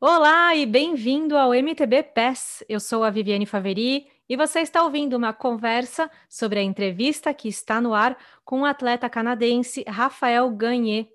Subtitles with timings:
[0.00, 2.64] Olá e bem-vindo ao MTB PES.
[2.68, 7.48] Eu sou a Viviane Faveri e você está ouvindo uma conversa sobre a entrevista que
[7.48, 11.06] está no ar com o atleta canadense Rafael Gagné.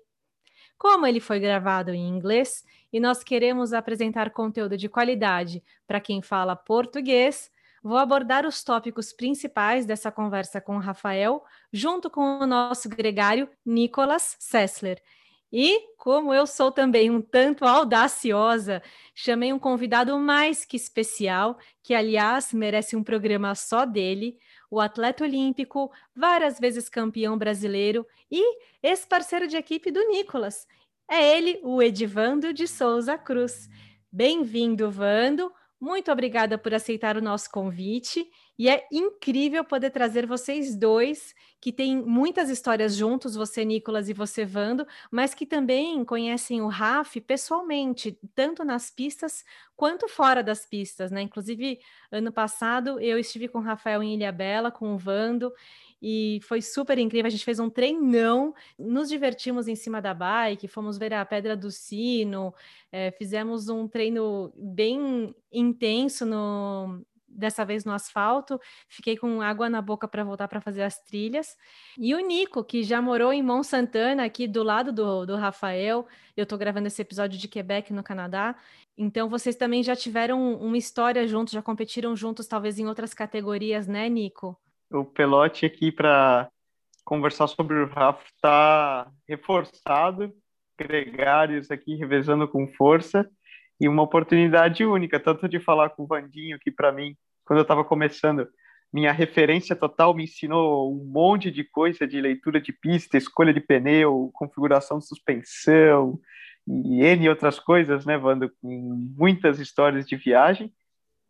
[0.78, 6.22] Como ele foi gravado em inglês e nós queremos apresentar conteúdo de qualidade para quem
[6.22, 7.50] fala português,
[7.82, 13.48] vou abordar os tópicos principais dessa conversa com o Rafael, junto com o nosso gregário
[13.64, 15.00] Nicolas Sessler.
[15.52, 18.82] E, como eu sou também um tanto audaciosa,
[19.14, 24.38] chamei um convidado mais que especial, que, aliás, merece um programa só dele,
[24.70, 30.66] o atleta olímpico, várias vezes campeão brasileiro e ex-parceiro de equipe do Nicolas.
[31.10, 33.68] É ele, o Edivando de Souza Cruz.
[34.12, 35.52] Bem-vindo, Vando.
[35.80, 38.24] Muito obrigada por aceitar o nosso convite.
[38.60, 44.12] E é incrível poder trazer vocês dois, que têm muitas histórias juntos, você, Nicolas, e
[44.12, 50.66] você, Vando, mas que também conhecem o Raf pessoalmente, tanto nas pistas quanto fora das
[50.66, 51.22] pistas, né?
[51.22, 51.80] Inclusive,
[52.12, 55.50] ano passado eu estive com o Rafael em Ilha Bela, com o Vando,
[56.02, 57.28] e foi super incrível.
[57.28, 61.56] A gente fez um treinão, nos divertimos em cima da bike, fomos ver a Pedra
[61.56, 62.54] do Sino,
[62.92, 69.80] é, fizemos um treino bem intenso no, dessa vez no asfalto, fiquei com água na
[69.80, 71.56] boca para voltar para fazer as trilhas.
[71.96, 76.06] E o Nico, que já morou em Mont Santana, aqui do lado do, do Rafael,
[76.36, 78.56] eu estou gravando esse episódio de Quebec, no Canadá.
[78.98, 83.86] Então, vocês também já tiveram uma história juntos, já competiram juntos, talvez em outras categorias,
[83.86, 84.58] né, Nico?
[84.90, 86.50] o Pelote aqui para
[87.04, 90.34] conversar sobre o Rafa está reforçado,
[90.76, 93.28] gregários aqui revezando com força
[93.80, 97.62] e uma oportunidade única, tanto de falar com o Vandinho, que para mim, quando eu
[97.62, 98.46] estava começando,
[98.92, 103.60] minha referência total me ensinou um monte de coisa de leitura de pista, escolha de
[103.60, 106.20] pneu, configuração de suspensão
[106.66, 108.68] e N outras coisas, né, Vando, com
[109.16, 110.72] muitas histórias de viagem.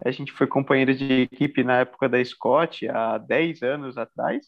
[0.04, 4.46] A gente foi companheiro de equipe na época da Scott, há 10 anos atrás.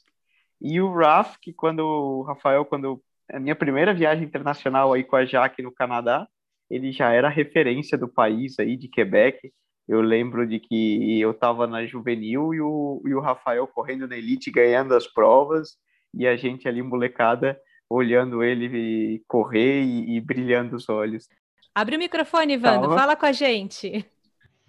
[0.61, 5.17] E o Raf, que quando o Rafael, quando a minha primeira viagem internacional aí com
[5.17, 6.27] a Jaque no Canadá,
[6.73, 9.53] ele já era referência do país aí, de Quebec.
[9.87, 14.17] Eu lembro de que eu estava na juvenil e o, e o Rafael correndo na
[14.17, 15.77] elite, ganhando as provas,
[16.15, 21.29] e a gente ali, molecada, olhando ele correr e, e brilhando os olhos.
[21.75, 24.07] Abre o microfone, Vando, fala com a gente.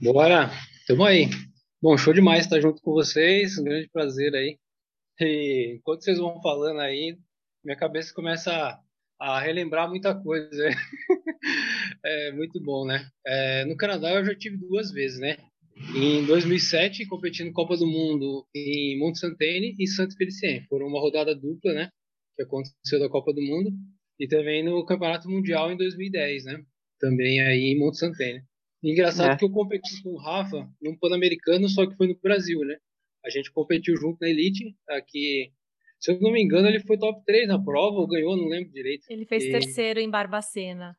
[0.01, 0.49] Bora!
[0.85, 1.29] Tamo aí.
[1.81, 4.59] Bom, show demais estar junto com vocês, um grande prazer aí.
[5.21, 7.17] E enquanto vocês vão falando aí,
[7.63, 8.77] minha cabeça começa
[9.23, 10.69] a, relembrar muita coisa.
[12.05, 13.07] é muito bom, né?
[13.25, 15.37] É, no Canadá eu já tive duas vezes, né?
[15.95, 20.65] Em 2007, competindo Copa do Mundo em Mont Saint-Anne e Saint Félicien.
[20.67, 21.89] Foram uma rodada dupla, né?
[22.35, 23.71] Que aconteceu da Copa do Mundo.
[24.19, 26.63] E também no Campeonato Mundial em 2010, né?
[26.99, 28.43] Também aí em Mont Saint-Anne.
[28.83, 29.37] Engraçado é.
[29.37, 32.75] que eu competi com o Rafa num Pan-Americano, só que foi no Brasil, né?
[33.25, 35.53] A gente competiu junto na Elite, aqui.
[36.03, 38.73] Se eu não me engano, ele foi top 3 na prova, ou ganhou, não lembro
[38.73, 39.05] direito.
[39.09, 39.51] Ele fez e...
[39.51, 40.97] terceiro em Barbacena.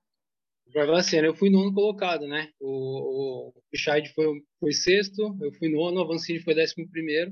[0.72, 2.48] Barbacena, eu fui nono colocado, né?
[2.58, 7.30] O, o Pichard foi, foi sexto, eu fui nono, o Avancini foi décimo primeiro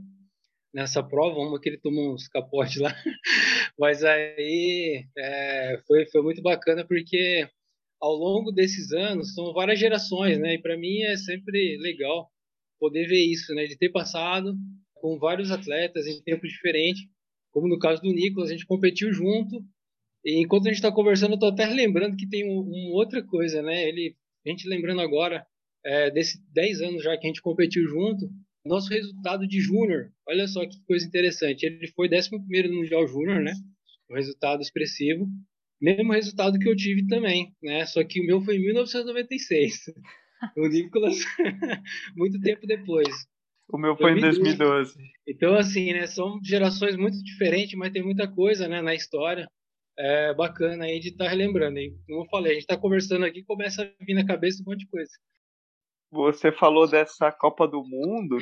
[0.71, 2.95] nessa prova, uma que ele tomou uns capotes lá.
[3.81, 7.49] Mas aí é, foi, foi muito bacana porque
[7.99, 10.55] ao longo desses anos são várias gerações, né?
[10.55, 12.31] E para mim é sempre legal
[12.79, 13.65] poder ver isso, né?
[13.65, 14.55] De ter passado
[14.97, 17.09] com vários atletas em tempo diferente,
[17.53, 19.65] como no caso do Nicolas, a gente competiu junto.
[20.25, 23.23] E enquanto a gente está conversando, eu tô até lembrando que tem uma um outra
[23.23, 23.89] coisa, né?
[23.89, 25.47] Ele, a gente lembrando agora
[25.85, 28.29] é, desses 10 anos já que a gente competiu junto,
[28.65, 31.65] nosso resultado de júnior, olha só que coisa interessante.
[31.65, 32.31] Ele foi 11
[32.69, 33.53] no Mundial Júnior, né?
[34.11, 35.27] Um resultado expressivo
[35.83, 37.85] mesmo resultado que eu tive também, né?
[37.85, 39.87] Só que o meu foi em 1996.
[40.57, 41.19] o Nicolas,
[42.17, 43.09] muito tempo depois.
[43.73, 44.39] O meu foi 2012.
[44.39, 45.13] em 2012.
[45.27, 46.07] Então, assim, né?
[46.07, 48.83] São gerações muito diferentes, mas tem muita coisa, né?
[48.83, 49.49] Na história.
[49.99, 51.79] É bacana aí de estar tá relembrando.
[51.79, 51.95] Hein?
[52.07, 54.81] Como eu falei, a gente está conversando aqui começa a vir na cabeça um monte
[54.81, 55.11] de coisa.
[56.11, 58.39] Você falou dessa Copa do Mundo,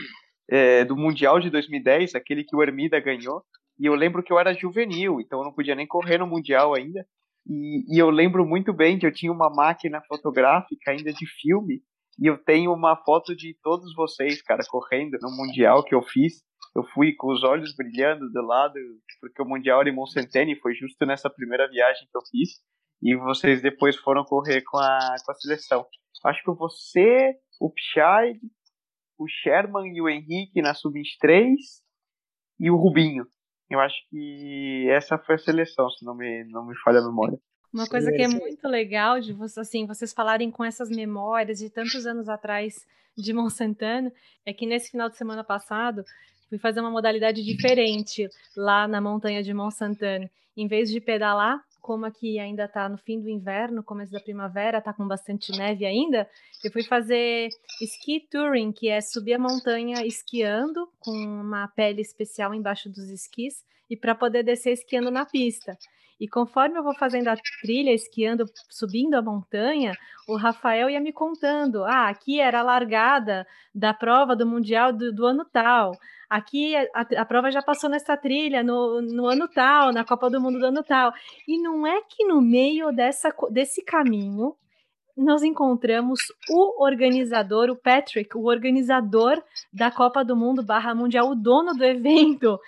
[0.49, 3.43] é, do Mundial de 2010, aquele que o Hermida ganhou.
[3.79, 6.75] E eu lembro que eu era juvenil, então eu não podia nem correr no Mundial
[6.75, 7.07] ainda.
[7.47, 11.81] E, e, eu lembro muito bem que eu tinha uma máquina fotográfica ainda de filme,
[12.21, 16.43] e eu tenho uma foto de todos vocês, cara, correndo no Mundial que eu fiz.
[16.77, 18.75] Eu fui com os olhos brilhando do lado,
[19.21, 22.61] porque o Mundial era em Monsentene, foi justo nessa primeira viagem que eu fiz,
[23.03, 25.87] e vocês depois foram correr com a, com a seleção.
[26.25, 28.39] Acho que você, o Pichard,
[29.19, 31.55] o Sherman e o Henrique na Sub-23
[32.61, 33.25] e o Rubinho.
[33.71, 37.39] Eu acho que essa foi a seleção, se não me, não me falha a memória.
[37.73, 41.71] Uma coisa que é muito legal de vocês, assim, vocês falarem com essas memórias de
[41.71, 42.85] tantos anos atrás
[43.17, 44.11] de Monsantano,
[44.45, 46.05] é que nesse final de semana passado
[46.49, 50.29] fui fazer uma modalidade diferente lá na montanha de Monsantano.
[50.57, 54.79] Em vez de pedalar, como aqui ainda está no fim do inverno, começo da primavera,
[54.79, 56.29] está com bastante neve ainda,
[56.63, 57.49] eu fui fazer
[57.81, 63.65] ski touring, que é subir a montanha esquiando com uma pele especial embaixo dos esquis
[63.89, 65.79] e para poder descer esquiando na pista.
[66.21, 69.93] E conforme eu vou fazendo a trilha, esquiando, subindo a montanha,
[70.29, 75.11] o Rafael ia me contando: ah, aqui era a largada da prova do Mundial do,
[75.13, 75.93] do ano tal.
[76.29, 80.41] Aqui a, a, prova já passou nessa trilha no, no ano tal, na Copa do
[80.41, 81.11] Mundo do ano tal.
[81.49, 84.55] E não é que no meio dessa, desse caminho
[85.17, 86.21] nós encontramos
[86.51, 91.85] o organizador, o Patrick, o organizador da Copa do Mundo barra Mundial, o dono do
[91.85, 92.59] evento,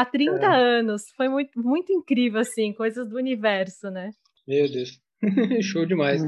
[0.00, 0.78] há 30 é.
[0.78, 1.02] anos.
[1.16, 4.10] Foi muito, muito incrível, assim, coisas do universo, né?
[4.46, 5.00] Meu Deus.
[5.62, 6.22] Show demais.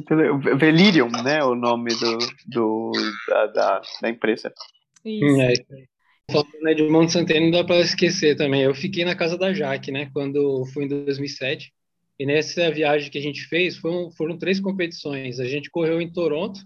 [0.59, 1.43] Velirium, né?
[1.45, 2.93] O nome do, do,
[3.29, 4.53] da, da, da empresa.
[5.05, 5.41] Isso.
[5.41, 5.55] É,
[6.31, 8.63] Falando né, de Monte Santana, não dá para esquecer também.
[8.63, 10.11] Eu fiquei na casa da Jaque, né?
[10.13, 11.73] Quando fui em 2007.
[12.19, 15.41] E nessa viagem que a gente fez, foram, foram três competições.
[15.41, 16.61] A gente correu em Toronto,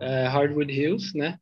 [0.00, 1.38] é, Hardwood Hills, né?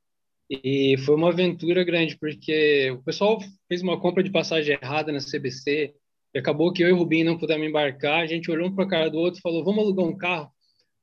[0.62, 5.19] E foi uma aventura grande, porque o pessoal fez uma compra de passagem errada na
[5.19, 5.94] CBC,
[6.34, 8.20] e acabou que eu e o Rubinho não pudemos embarcar.
[8.20, 10.50] A gente olhou um para a cara do outro e falou: vamos alugar um carro.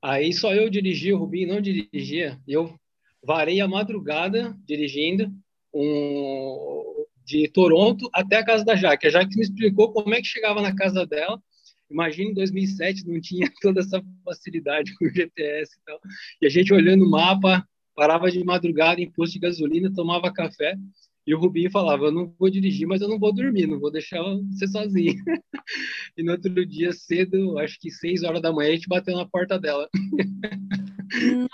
[0.04, 2.40] Aí só eu dirigia, o Rubinho não dirigia.
[2.48, 2.76] Eu
[3.24, 5.32] varei a madrugada dirigindo
[5.74, 9.08] um, de Toronto até a casa da Jaque.
[9.08, 11.42] A Jaque me explicou como é que chegava na casa dela.
[11.90, 16.00] Imagina em 2007 não tinha toda essa facilidade com o GPS e tal.
[16.42, 17.68] E a gente olhando o mapa,
[18.00, 20.76] parava de madrugada em posto de gasolina, tomava café.
[21.28, 23.92] E o Rubinho falava: Eu não vou dirigir, mas eu não vou dormir, não vou
[23.92, 25.14] deixar você sozinho.
[26.18, 29.28] e no outro dia, cedo, acho que seis horas da manhã, a gente bateu na
[29.28, 29.90] porta dela.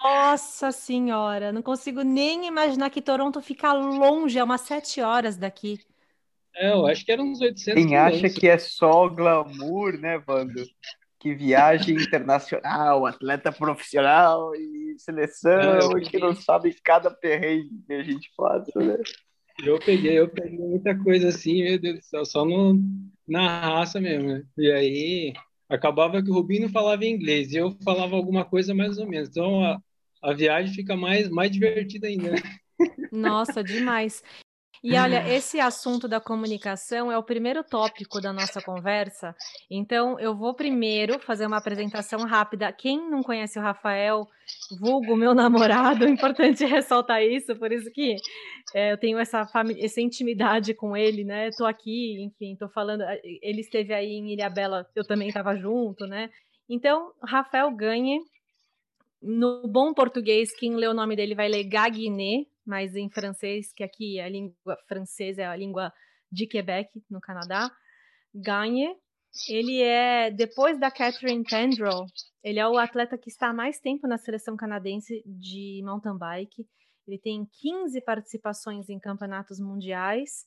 [0.04, 5.80] Nossa Senhora, não consigo nem imaginar que Toronto fica longe, é umas sete horas daqui.
[6.56, 10.64] É, eu acho que eram uns 800 Quem acha que é só glamour, né, Vando?
[11.26, 18.04] Que viagem internacional, atleta profissional e seleção, é, que não sabe cada perrengue que a
[18.04, 18.96] gente passa, né?
[19.66, 22.80] Eu peguei, eu peguei muita coisa assim, meu Deus do céu, só no,
[23.28, 24.44] na raça mesmo, né?
[24.56, 25.34] E aí,
[25.68, 29.30] acabava que o Rubinho falava inglês e eu falava alguma coisa mais ou menos.
[29.30, 29.82] Então a,
[30.22, 32.34] a viagem fica mais, mais divertida ainda.
[32.34, 32.38] Né?
[33.12, 34.22] Nossa, demais.
[34.88, 39.36] E olha, esse assunto da comunicação é o primeiro tópico da nossa conversa.
[39.68, 42.72] Então, eu vou primeiro fazer uma apresentação rápida.
[42.72, 44.28] Quem não conhece o Rafael,
[44.80, 48.16] vulgo meu namorado, é importante ressaltar isso, por isso que
[48.76, 49.50] é, eu tenho essa,
[49.80, 51.48] essa intimidade com ele, né?
[51.48, 53.02] Estou aqui, enfim, estou falando.
[53.42, 56.30] Ele esteve aí em Ilhabela, eu também estava junto, né?
[56.70, 58.20] Então, Rafael Ganhe,
[59.20, 63.84] no bom português, quem lê o nome dele vai ler Gaguiné, mas em francês, que
[63.84, 65.92] aqui a língua francesa é a língua
[66.32, 67.70] de Quebec, no Canadá,
[68.34, 68.96] Gagne.
[69.50, 72.06] Ele é, depois da Catherine Pendrell,
[72.44, 76.66] ele é o atleta que está há mais tempo na seleção canadense de mountain bike.
[77.08, 80.46] Ele tem 15 participações em campeonatos mundiais.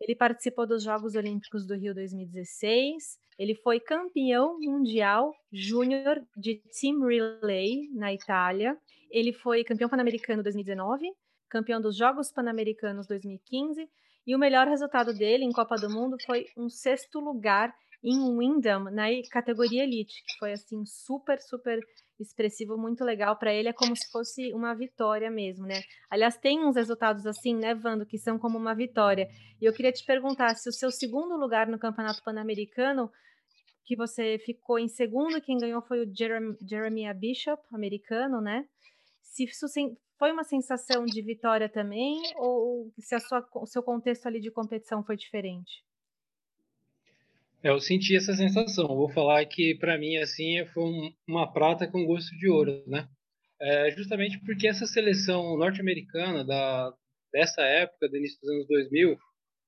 [0.00, 3.18] Ele participou dos Jogos Olímpicos do Rio 2016.
[3.38, 8.76] Ele foi campeão mundial júnior de team relay na Itália.
[9.10, 11.06] Ele foi campeão pan-americano 2019,
[11.50, 13.86] campeão dos Jogos Pan-Americanos 2015,
[14.26, 18.84] e o melhor resultado dele em Copa do Mundo foi um sexto lugar em Windham,
[18.84, 21.78] na categoria Elite, que foi assim super, super
[22.18, 25.80] expressivo, muito legal para ele, é como se fosse uma vitória mesmo, né?
[26.10, 29.28] Aliás, tem uns resultados assim, né, Vando, que são como uma vitória.
[29.60, 33.10] E eu queria te perguntar se o seu segundo lugar no Campeonato Pan-Americano,
[33.84, 38.64] que você ficou em segundo, quem ganhou foi o Jeremy, Jeremiah Bishop, americano, né?
[39.22, 39.66] Se isso
[40.20, 44.50] foi uma sensação de vitória também, ou se a sua, o seu contexto ali de
[44.50, 45.82] competição foi diferente?
[47.62, 48.86] É, eu senti essa sensação.
[48.86, 53.08] Vou falar que para mim assim foi um, uma prata com gosto de ouro, né?
[53.58, 56.92] É, justamente porque essa seleção norte-americana da
[57.32, 59.16] dessa época, do início dos anos 2000,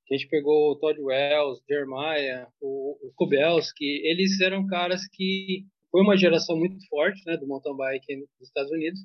[0.04, 5.64] que a gente pegou o Todd Wells, Jeremiah, o, o Kubelski, eles eram caras que
[5.90, 8.98] foi uma geração muito forte, né, do mountain bike nos Estados Unidos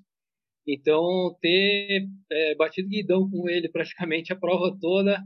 [0.68, 5.24] então, ter é, batido guidão com ele praticamente a prova toda,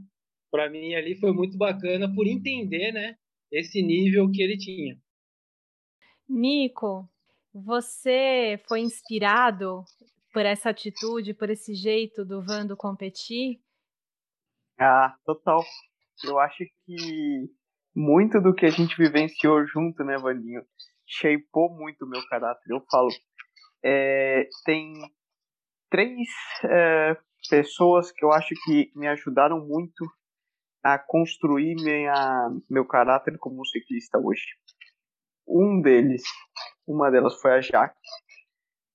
[0.50, 3.16] para mim ali foi muito bacana por entender, né,
[3.50, 4.96] esse nível que ele tinha.
[6.28, 7.08] Nico,
[7.52, 9.84] você foi inspirado
[10.32, 13.60] por essa atitude, por esse jeito do Vando competir?
[14.78, 15.62] Ah, total.
[16.24, 17.50] Eu acho que
[17.94, 20.62] muito do que a gente vivenciou junto, né, Vandinho?
[21.12, 22.70] shapeou muito o meu caráter.
[22.70, 23.10] Eu falo,
[23.84, 24.94] é, tem
[25.92, 26.26] três
[26.64, 27.16] é,
[27.50, 30.06] pessoas que eu acho que me ajudaram muito
[30.82, 34.46] a construir minha, meu caráter como ciclista hoje.
[35.46, 36.22] Um deles,
[36.86, 37.94] uma delas foi a Jaque,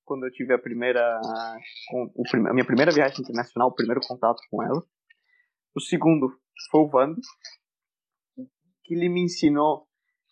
[0.03, 4.83] quando eu tive a primeira, a minha primeira viagem internacional, o primeiro contato com ela.
[5.75, 6.29] O segundo
[6.71, 7.21] foi o Vando,
[8.83, 9.85] que ele me ensinou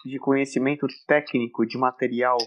[0.04, 2.38] de conhecimento técnico de material,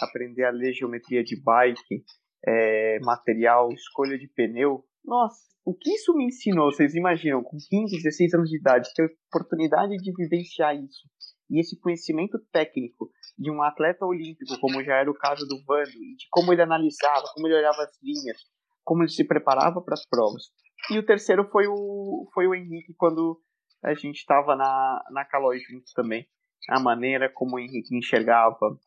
[0.00, 2.04] aprender a ler geometria de bike,
[2.46, 4.84] é, material, escolha de pneu.
[5.04, 6.72] Nossa, o que isso me ensinou?
[6.72, 11.08] Vocês imaginam, com 15, 16 anos de idade, ter oportunidade de vivenciar isso
[11.52, 15.90] e esse conhecimento técnico de um atleta olímpico, como já era o caso do Vando,
[15.90, 18.38] e de como ele analisava, como ele olhava as linhas,
[18.82, 20.44] como ele se preparava para as provas.
[20.90, 23.38] E o terceiro foi o, foi o Henrique, quando
[23.84, 26.26] a gente estava na, na Calói juntos também.
[26.70, 28.78] A maneira como o Henrique enxergava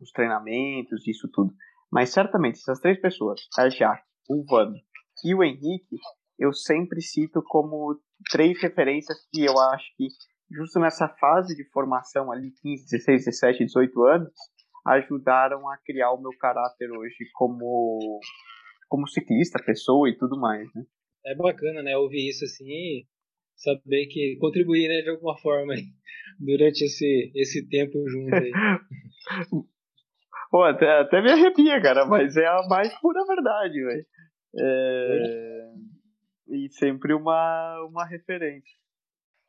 [0.00, 1.52] os treinamentos, isso tudo.
[1.96, 4.76] Mas certamente, essas três pessoas, a Jaque, o Vando
[5.24, 5.96] e o Henrique,
[6.38, 7.98] eu sempre cito como
[8.30, 10.08] três referências que eu acho que
[10.50, 14.30] justo nessa fase de formação ali, 15, 16, 17, 18 anos,
[14.86, 18.20] ajudaram a criar o meu caráter hoje como,
[18.90, 20.84] como ciclista, pessoa e tudo mais, né?
[21.24, 23.06] É bacana, né, ouvir isso assim
[23.54, 25.72] saber que contribuir, né, de alguma forma
[26.38, 28.52] durante esse, esse tempo junto aí.
[30.56, 34.06] Pô, até, até me arrepia, cara, mas é a mais pura verdade, velho.
[34.58, 35.72] É...
[36.48, 38.74] E sempre uma, uma referência.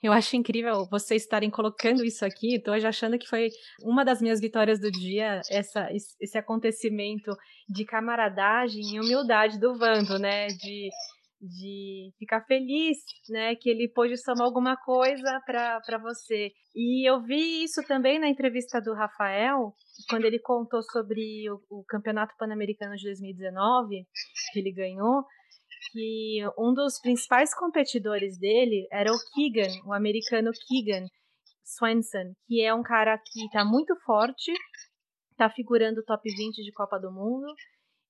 [0.04, 2.56] Eu acho incrível vocês estarem colocando isso aqui.
[2.56, 3.48] Estou achando que foi
[3.84, 5.88] uma das minhas vitórias do dia, essa,
[6.20, 7.32] esse acontecimento
[7.70, 10.48] de camaradagem e humildade do Vando, né?
[10.48, 10.90] De,
[11.40, 12.98] de ficar feliz,
[13.30, 13.56] né?
[13.56, 16.52] Que ele pôde somar alguma coisa para você.
[16.76, 19.74] E eu vi isso também na entrevista do Rafael,
[20.10, 24.06] quando ele contou sobre o, o Campeonato Pan-Americano de 2019,
[24.52, 25.24] que ele ganhou
[25.92, 31.06] que um dos principais competidores dele era o Keegan, o americano Keegan
[31.64, 34.52] Swenson, que é um cara que está muito forte,
[35.32, 37.48] está figurando top 20 de Copa do Mundo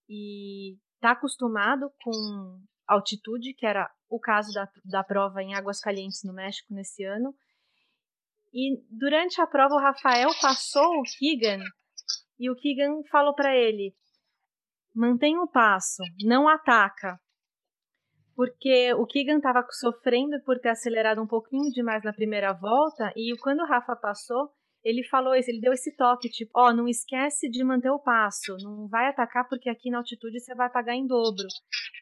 [0.10, 6.24] e está acostumado com altitude, que era o caso da, da prova em Águas Calientes,
[6.24, 7.34] no México, nesse ano.
[8.54, 11.64] E durante a prova, o Rafael passou o Keegan
[12.40, 13.94] e o Keegan falou para ele:
[14.96, 17.20] mantenha o passo, não ataca,
[18.36, 23.36] porque o Keegan estava sofrendo por ter acelerado um pouquinho demais na primeira volta e
[23.40, 24.52] quando o Rafa passou,
[24.88, 28.00] ele falou isso, ele deu esse toque, tipo, ó, oh, não esquece de manter o
[28.00, 31.46] passo, não vai atacar porque aqui na altitude você vai pagar em dobro.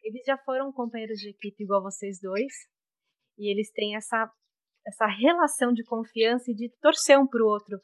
[0.04, 2.54] Eles já foram companheiros de equipe igual vocês dois,
[3.40, 4.32] e eles têm essa,
[4.86, 7.80] essa relação de confiança e de torcer um pro outro.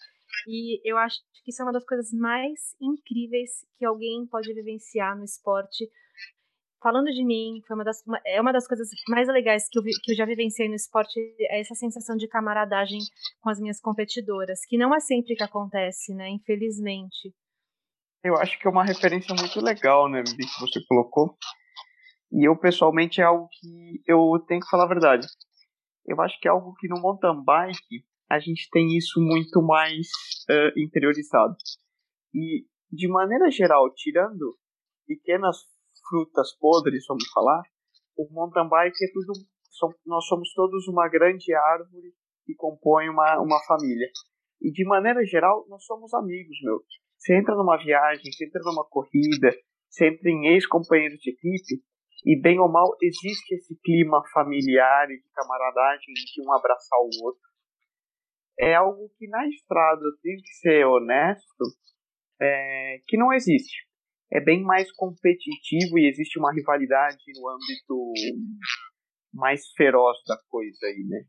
[0.48, 5.18] E eu acho que isso é uma das coisas mais incríveis que alguém pode vivenciar
[5.18, 5.90] no esporte,
[6.82, 9.84] falando de mim, foi uma das, uma, é uma das coisas mais legais que eu,
[9.84, 13.00] vi, que eu já vivenciei no esporte, é essa sensação de camaradagem
[13.40, 16.30] com as minhas competidoras, que não é sempre que acontece, né?
[16.30, 17.34] Infelizmente.
[18.24, 21.36] Eu acho que é uma referência muito legal, né, que você colocou.
[22.32, 25.28] E eu, pessoalmente, é algo que eu tenho que falar a verdade.
[26.06, 30.08] Eu acho que é algo que no mountain bike a gente tem isso muito mais
[30.50, 31.56] uh, interiorizado.
[32.34, 34.56] E, de maneira geral, tirando
[35.06, 35.58] pequenas
[36.12, 37.64] frutas podres, vamos falar,
[38.18, 39.32] o mountain bike é tudo,
[40.06, 42.14] nós somos todos uma grande árvore
[42.46, 44.08] que compõe uma, uma família.
[44.62, 46.82] E de maneira geral, nós somos amigos, meu.
[47.18, 49.56] Você entra numa viagem, você entra numa corrida,
[49.90, 51.82] você entra em ex-companheiros de equipe,
[52.26, 57.26] e bem ou mal existe esse clima familiar e de camaradagem de um abraçar o
[57.26, 57.42] outro.
[58.60, 61.64] É algo que na estrada, eu tenho que ser honesto,
[62.40, 63.91] é, que não existe
[64.32, 68.14] é bem mais competitivo e existe uma rivalidade no âmbito
[69.34, 71.24] mais feroz da coisa aí, né?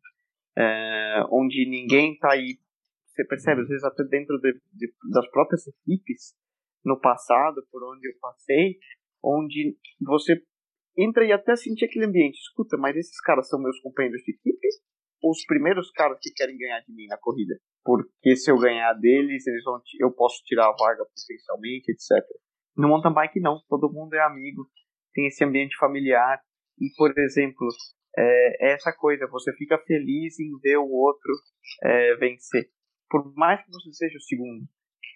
[0.57, 2.59] É, onde ninguém tá aí,
[3.07, 6.35] você percebe, às vezes até dentro de, de, das próprias equipes,
[6.85, 8.79] no passado, por onde eu passei,
[9.23, 10.43] onde você
[10.99, 14.69] entra e até sentir aquele ambiente, escuta, mas esses caras são meus companheiros de equipe
[15.23, 17.55] os primeiros caras que querem ganhar de mim na corrida?
[17.85, 22.27] Porque se eu ganhar deles, eles vão, eu posso tirar a vaga potencialmente, etc.
[22.77, 24.69] No mountain bike não, todo mundo é amigo,
[25.13, 26.41] tem esse ambiente familiar
[26.79, 27.69] e, por exemplo,
[28.17, 31.33] é, é essa coisa, você fica feliz em ver o outro
[31.83, 32.71] é, vencer.
[33.11, 34.67] Por mais que você seja o segundo.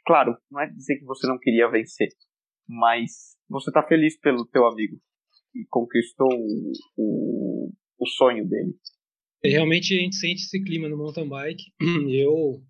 [0.06, 2.08] Claro, não é dizer que você não queria vencer,
[2.68, 4.96] mas você está feliz pelo teu amigo
[5.54, 8.74] e conquistou o, o, o sonho dele.
[9.42, 11.64] Realmente a gente sente esse clima no mountain bike.
[12.10, 12.62] Eu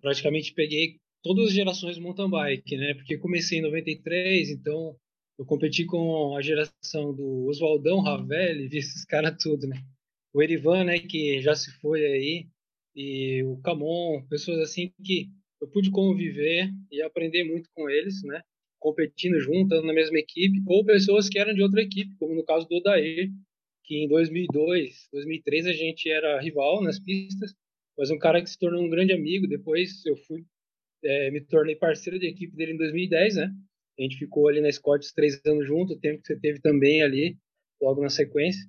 [0.00, 2.94] praticamente peguei todas as gerações mountain bike, né?
[2.94, 4.96] Porque comecei em 93, então
[5.38, 9.82] eu competi com a geração do Oswaldão, Ravelli, vi esses caras tudo, né?
[10.32, 12.46] O Erivan, né, que já se foi aí,
[12.94, 15.28] e o Camon, pessoas assim que
[15.60, 18.42] eu pude conviver e aprender muito com eles, né?
[18.78, 22.66] Competindo junto, na mesma equipe, ou pessoas que eram de outra equipe, como no caso
[22.68, 23.30] do Odair,
[23.84, 27.54] que em 2002, 2003 a gente era rival nas pistas,
[27.98, 29.46] mas um cara que se tornou um grande amigo.
[29.46, 30.44] Depois eu fui,
[31.04, 33.50] é, me tornei parceiro de equipe dele em 2010, né?
[33.98, 37.02] A gente ficou ali na Scott três anos junto, o tempo que você teve também
[37.02, 37.36] ali,
[37.80, 38.62] logo na sequência.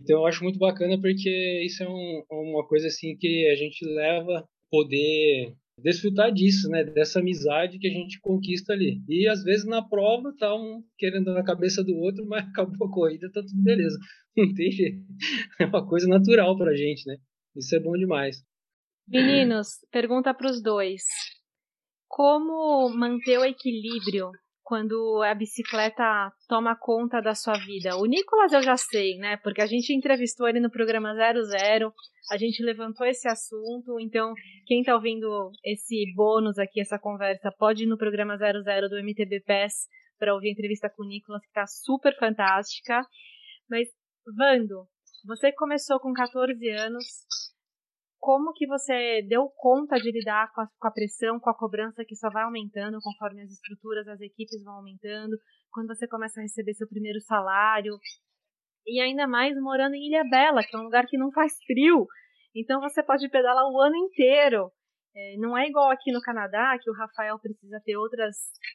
[0.00, 3.84] Então eu acho muito bacana porque isso é um, uma coisa assim que a gente
[3.84, 6.84] leva poder desfrutar disso, né?
[6.84, 9.02] Dessa amizade que a gente conquista ali.
[9.08, 12.90] E às vezes na prova tá um querendo na cabeça do outro, mas acabou a
[12.90, 13.98] corrida, tá tudo beleza.
[14.36, 15.02] Não tem jeito.
[15.58, 17.16] É uma coisa natural pra gente, né?
[17.54, 18.44] Isso é bom demais.
[19.08, 21.02] Meninos, pergunta para os dois.
[22.16, 24.30] Como manter o equilíbrio
[24.64, 27.94] quando a bicicleta toma conta da sua vida?
[27.98, 29.36] O Nicolas eu já sei, né?
[29.36, 31.92] Porque a gente entrevistou ele no programa 00,
[32.32, 34.32] a gente levantou esse assunto, então
[34.64, 39.42] quem está ouvindo esse bônus aqui, essa conversa, pode ir no programa 00 do MTB
[39.42, 39.86] PES
[40.18, 43.02] para ouvir a entrevista com o Nicolas, que está super fantástica.
[43.68, 43.88] Mas,
[44.34, 44.88] Vando,
[45.26, 47.04] você começou com 14 anos,
[48.26, 52.04] como que você deu conta de lidar com a, com a, pressão, com a cobrança
[52.04, 55.38] que só vai aumentando conforme as estruturas, as equipes vão aumentando,
[55.70, 57.96] quando você começa a receber seu primeiro salário,
[58.84, 62.04] e ainda mais morando em Ilha Bela, que é um lugar que não faz frio,
[62.52, 64.72] então você pode pedalar o ano inteiro.
[65.14, 68.34] É, não é igual aqui no Canadá, que o Rafael precisa ter outras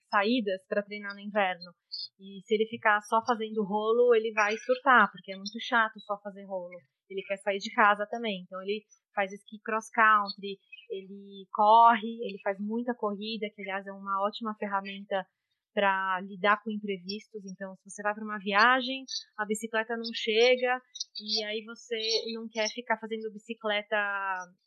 [0.10, 1.74] saídas para treinar no inverno.
[2.18, 6.18] E se ele ficar só fazendo rolo, ele vai surtar, porque é muito chato só
[6.22, 6.80] fazer rolo.
[7.12, 8.44] Ele quer sair de casa também.
[8.44, 10.58] Então ele faz esqui cross country,
[10.90, 15.26] ele corre, ele faz muita corrida, que aliás é uma ótima ferramenta
[15.74, 17.44] para lidar com imprevistos.
[17.46, 19.04] Então, se você vai para uma viagem,
[19.38, 20.82] a bicicleta não chega
[21.20, 21.98] e aí você
[22.34, 23.96] não quer ficar fazendo bicicleta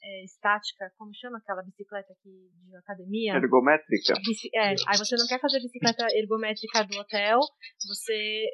[0.03, 3.35] é, estática, como chama aquela bicicleta aqui de academia?
[3.35, 4.15] Ergométrica.
[4.55, 7.39] É, aí você não quer fazer bicicleta ergométrica do hotel,
[7.87, 8.45] você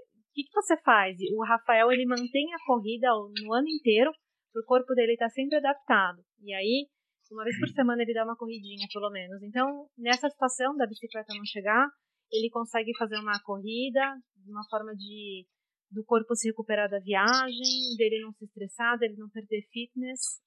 [0.44, 1.16] que, que você faz?
[1.37, 3.09] O Rafael ele mantém a corrida
[3.44, 4.11] no ano inteiro
[4.57, 6.22] o corpo dele está sempre adaptado.
[6.42, 6.88] E aí,
[7.31, 9.42] uma vez por semana ele dá uma corridinha, pelo menos.
[9.42, 11.87] Então, nessa situação da bicicleta não chegar,
[12.33, 14.00] ele consegue fazer uma corrida,
[14.46, 15.46] uma forma de
[15.90, 20.38] do corpo se recuperar da viagem, dele não se estressar, dele não perder fitness.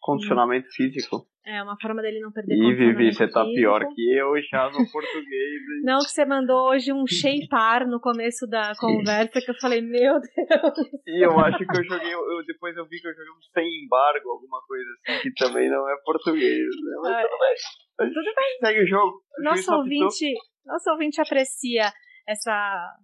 [0.00, 0.72] Condicionamento e...
[0.72, 1.26] físico.
[1.46, 4.84] É, uma forma dele não perder Ih, Vivi, você tá pior que eu já no
[4.92, 5.24] português.
[5.24, 5.82] Hein?
[5.84, 10.20] Não, que você mandou hoje um shapear no começo da conversa, que eu falei, meu
[10.20, 10.78] Deus.
[11.06, 13.84] E eu acho que eu joguei, eu, depois eu vi que eu joguei um sem
[13.84, 16.92] embargo, alguma coisa assim, que também não é português, né?
[17.02, 18.12] Mas ah, tudo bem.
[18.12, 18.58] Tudo bem.
[18.60, 19.22] Segue o jogo.
[19.42, 20.34] Nosso ouvinte,
[20.66, 21.90] nosso ouvinte aprecia
[22.28, 22.94] essa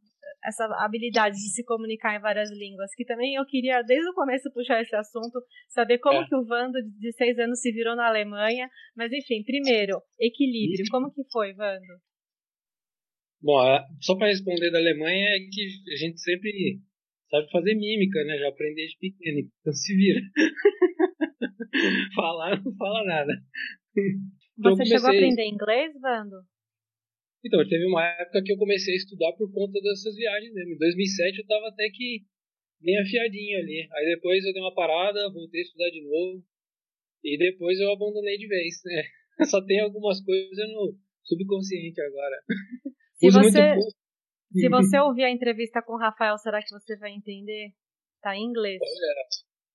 [0.46, 4.52] essa habilidade de se comunicar em várias línguas, que também eu queria, desde o começo,
[4.52, 6.26] puxar esse assunto, saber como é.
[6.26, 8.68] que o Vando, de seis anos, se virou na Alemanha.
[8.96, 10.86] Mas, enfim, primeiro, equilíbrio.
[10.90, 12.00] Como que foi, Vando?
[13.42, 13.60] Bom,
[14.00, 16.80] só para responder da Alemanha, é que a gente sempre
[17.28, 18.38] sabe fazer mímica, né?
[18.38, 20.20] Já aprendi desde pequeno, então se vira.
[22.14, 23.32] Falar não fala nada.
[24.58, 24.86] Então, Você comecei...
[24.86, 26.36] chegou a aprender inglês, Vando?
[27.44, 30.74] Então, teve uma época que eu comecei a estudar por conta dessas viagens mesmo.
[30.74, 32.24] Em 2007 eu estava até que
[32.80, 33.88] bem afiadinho ali.
[33.92, 36.44] Aí depois eu dei uma parada, voltei a estudar de novo.
[37.24, 39.02] E depois eu abandonei de vez, né?
[39.50, 42.36] Só tem algumas coisas no subconsciente agora.
[43.16, 43.74] Se você,
[44.52, 47.72] se você ouvir a entrevista com o Rafael, será que você vai entender?
[48.22, 48.78] Tá em inglês.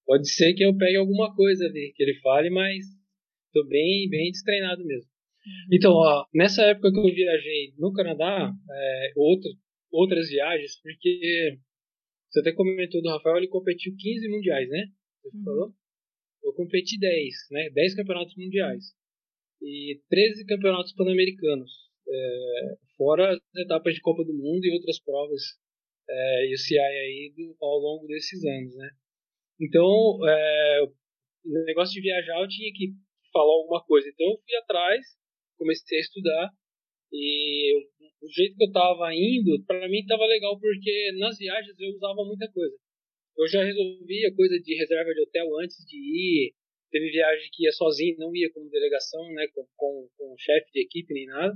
[0.05, 2.85] Pode ser que eu pegue alguma coisa ali que ele fale, mas
[3.53, 5.10] tô bem, bem destreinado mesmo.
[5.45, 5.67] Uhum.
[5.73, 9.49] Então, ó, nessa época que eu viajei no Canadá, é, outra,
[9.91, 11.57] outras viagens, porque
[12.29, 14.85] você até comentou do Rafael, ele competiu 15 mundiais, né?
[15.23, 15.43] Você uhum.
[15.43, 15.73] falou?
[16.43, 17.69] Eu competi 10, né?
[17.71, 18.83] 10 campeonatos mundiais.
[19.61, 21.71] E 13 campeonatos pan-americanos.
[22.07, 25.41] É, fora as etapas de Copa do Mundo e outras provas
[26.09, 28.89] é, e o CI aí do, ao longo desses anos, né?
[29.59, 30.81] Então, é,
[31.45, 32.93] no negócio de viajar eu tinha que
[33.31, 34.09] falar alguma coisa.
[34.09, 35.05] Então eu fui atrás
[35.61, 36.49] comecei a estudar
[37.13, 37.77] e
[38.21, 42.25] o jeito que eu estava indo, para mim estava legal porque nas viagens eu usava
[42.25, 42.75] muita coisa.
[43.37, 46.53] Eu já resolvia coisa de reserva de hotel antes de ir.
[46.89, 50.81] Teve viagem que ia sozinho, não ia como delegação, né, com, com, com chefe de
[50.81, 51.53] equipe nem nada.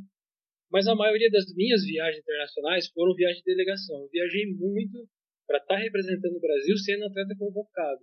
[0.71, 4.01] Mas a maioria das minhas viagens internacionais foram viagens de delegação.
[4.03, 5.07] Eu viajei muito
[5.47, 8.01] para estar tá representando o Brasil sendo atleta convocado.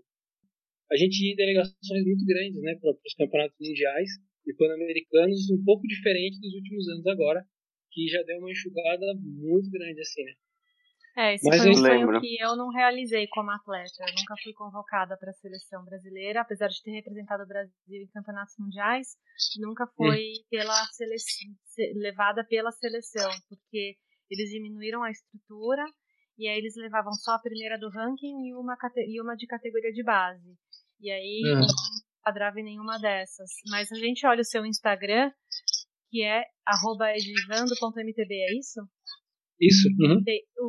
[0.90, 4.10] A gente ia em delegações muito grandes, né, para os campeonatos mundiais
[4.46, 7.44] e pan-americanos um pouco diferente dos últimos anos agora,
[7.90, 10.32] que já deu uma enxugada muito grande assim, né?
[11.14, 14.00] É, esse Mas foi um sonho que eu não realizei como atleta.
[14.00, 18.06] Eu nunca fui convocada para a seleção brasileira, apesar de ter representado o Brasil em
[18.08, 19.08] campeonatos mundiais,
[19.60, 20.44] nunca foi hum.
[20.50, 21.50] pela seleção,
[21.96, 23.96] levada pela seleção, porque
[24.30, 25.84] eles diminuíram a estrutura
[26.38, 28.74] e aí eles levavam só a primeira do ranking e uma,
[29.06, 30.56] e uma de categoria de base.
[30.98, 31.42] E aí
[32.22, 33.50] enquadrava em nenhuma dessas.
[33.68, 35.30] Mas a gente olha o seu Instagram,
[36.10, 36.44] que é
[37.16, 38.80] edivando.mtb, é isso?
[39.60, 39.88] Isso.
[40.00, 40.22] Uhum.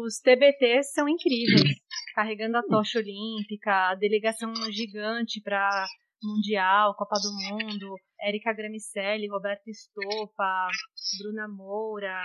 [0.05, 1.79] Os TBTs são incríveis.
[2.15, 5.85] Carregando a tocha olímpica, a delegação gigante para
[6.23, 10.67] Mundial, Copa do Mundo, Érica Gramicelli, Roberto Estopa,
[11.19, 12.23] Bruna Moura,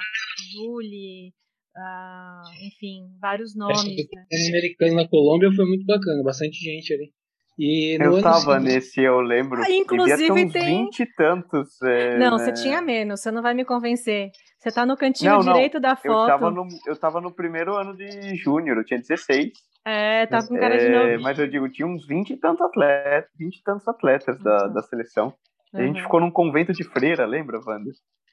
[0.52, 1.32] Julie,
[1.74, 3.82] uh, enfim, vários nomes.
[3.82, 4.48] Né?
[4.48, 7.12] americano na Colômbia foi muito bacana, bastante gente ali.
[7.58, 8.62] E eu tava seguinte...
[8.62, 9.60] nesse, eu lembro.
[9.62, 10.84] Ah, inclusive uns tem.
[10.84, 11.82] 20 e tantos.
[11.82, 12.44] É, não, né?
[12.44, 14.30] você tinha menos, você não vai me convencer.
[14.60, 15.80] Você tá no cantinho não, direito não.
[15.80, 16.06] da foto.
[16.06, 19.50] Eu tava, no, eu tava no primeiro ano de júnior, eu tinha 16.
[19.84, 21.22] É, tá com cara de novo.
[21.22, 24.72] Mas eu digo, tinha uns 20 e tantos atletas, 20 e tantos atletas da, uhum.
[24.74, 25.34] da seleção.
[25.74, 25.80] Uhum.
[25.80, 27.58] A gente ficou num convento de freira, lembra?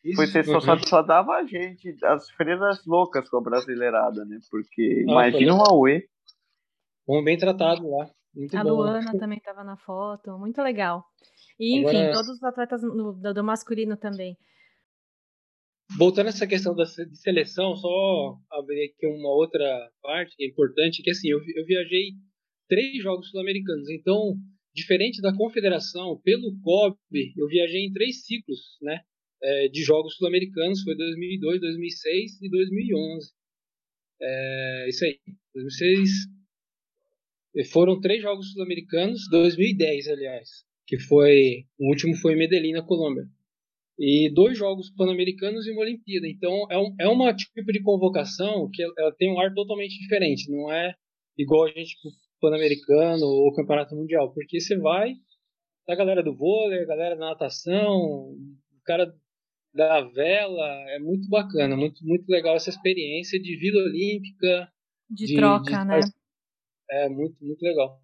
[0.03, 4.37] Isso, Foi, só, só, só, dava a gente, as freiras loucas com a brasileirada, né?
[4.51, 6.03] Porque ah, imagina um Aue.
[7.07, 8.07] Bom, bem tratado lá.
[8.35, 8.71] Muito a bom.
[8.71, 11.05] Luana também estava na foto, muito legal.
[11.59, 12.13] E, enfim, Agora...
[12.13, 14.37] todos os atletas do, do masculino também.
[15.97, 20.47] Voltando a essa questão da, de seleção, só abrir aqui uma outra parte que é
[20.47, 22.11] importante, que assim, eu, eu viajei
[22.67, 24.33] três jogos sul-americanos, então,
[24.73, 28.99] diferente da confederação, pelo COB, eu viajei em três ciclos, né,
[29.41, 33.31] é, de jogos sul-americanos, foi 2002, 2006 e 2011.
[34.21, 35.19] É, isso aí,
[35.53, 36.09] 2006,
[37.63, 40.49] foram três jogos sul-americanos, 2010, aliás,
[40.85, 43.23] que foi, o último foi em Medellín, na Colômbia
[43.97, 46.27] e dois Jogos Pan-Americanos e uma Olimpíada.
[46.27, 50.51] Então é, um, é uma tipo de convocação que ela tem um ar totalmente diferente,
[50.51, 50.93] não é
[51.37, 55.13] igual a gente pro Pan-Americano ou Campeonato Mundial, porque você vai
[55.87, 59.13] a galera do vôlei, a galera da natação, o cara
[59.73, 64.67] da vela, é muito bacana, muito muito legal essa experiência de Vila Olímpica,
[65.09, 65.99] de, de troca, de, né?
[66.89, 67.99] É muito muito legal.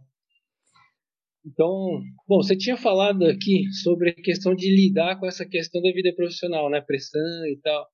[1.46, 5.92] Então, bom, você tinha falado aqui sobre a questão de lidar com essa questão da
[5.92, 6.82] vida profissional, né?
[6.82, 7.88] Pressão e tal.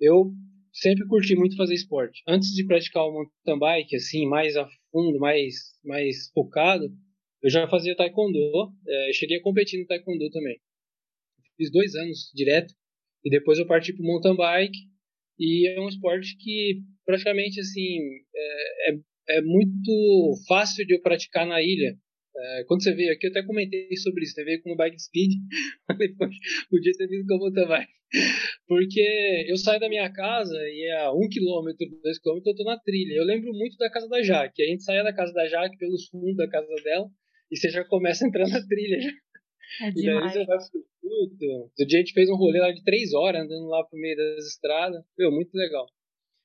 [0.00, 0.32] Eu
[0.72, 2.22] sempre curti muito fazer esporte.
[2.28, 5.54] Antes de praticar o mountain bike, assim, mais a fundo, mais,
[5.84, 6.84] mais focado,
[7.42, 8.38] eu já fazia taekwondo.
[8.86, 10.58] É, cheguei a competir no taekwondo também.
[11.56, 12.72] Fiz dois anos direto.
[13.24, 14.78] E depois eu parti para o mountain bike.
[15.38, 17.98] E é um esporte que praticamente, assim,
[18.34, 21.96] é, é, é muito fácil de eu praticar na ilha
[22.36, 24.34] é, quando você veio aqui, eu até comentei sobre isso.
[24.34, 25.32] Você veio com o bike speed,
[25.98, 26.36] depois
[26.68, 27.92] podia ter vindo com a mountain bike.
[28.66, 32.78] Porque eu saio da minha casa e a um quilômetro, dois quilômetros, eu tô na
[32.78, 33.14] trilha.
[33.14, 34.62] Eu lembro muito da casa da Jaque.
[34.62, 37.08] A gente saía da casa da Jaque pelos fundos da casa dela
[37.50, 38.98] e você já começa a entrar na trilha.
[39.80, 41.44] É e daí você vai pro circuito.
[41.44, 44.16] Outro dia a gente fez um rolê lá de três horas andando lá pro meio
[44.16, 45.04] das estradas.
[45.18, 45.86] Meu, muito legal.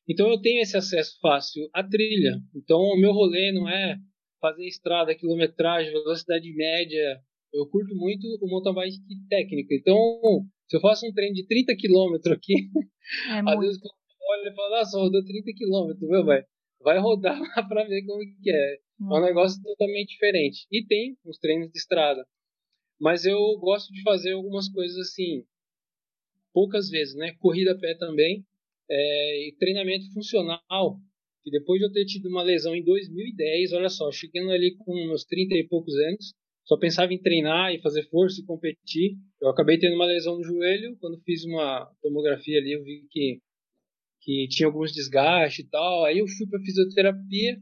[0.09, 2.41] Então eu tenho esse acesso fácil à trilha.
[2.55, 3.95] Então o meu rolê não é
[4.41, 7.21] fazer estrada, quilometragem, velocidade média.
[7.53, 8.97] Eu curto muito o mountain bike
[9.29, 9.73] técnico.
[9.73, 9.95] Então,
[10.67, 12.69] se eu faço um treino de 30 km aqui,
[13.29, 13.59] é às muito.
[13.61, 13.89] vezes eu
[14.31, 16.43] olho e falo, nossa, rodou 30 km, meu, vai,
[16.81, 18.77] vai rodar lá pra ver como que é.
[19.01, 19.15] Hum.
[19.15, 20.67] É um negócio totalmente diferente.
[20.71, 22.25] E tem uns treinos de estrada.
[22.99, 25.43] Mas eu gosto de fazer algumas coisas assim,
[26.53, 27.33] poucas vezes, né?
[27.39, 28.45] Corrida a pé também.
[28.91, 30.99] É, e treinamento funcional
[31.43, 34.93] que depois de eu ter tido uma lesão em 2010, olha só, chegando ali com
[34.93, 36.33] meus 30 e poucos anos,
[36.65, 39.15] só pensava em treinar e fazer força e competir.
[39.41, 43.39] Eu acabei tendo uma lesão no joelho, quando fiz uma tomografia ali, eu vi que,
[44.21, 46.05] que tinha alguns desgastes e tal.
[46.05, 47.57] Aí eu fui para fisioterapia.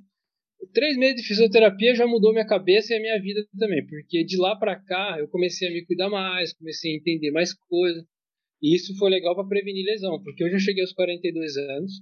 [0.73, 4.37] Três meses de fisioterapia já mudou minha cabeça e a minha vida também, porque de
[4.37, 8.03] lá para cá eu comecei a me cuidar mais, comecei a entender mais coisas.
[8.61, 12.01] E isso foi legal para prevenir lesão, porque eu já cheguei aos 42 anos,